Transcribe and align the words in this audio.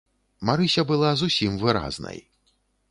Марыся 0.49 0.81
была 0.93 1.11
зусім 1.21 1.61
выразнай. 1.67 2.19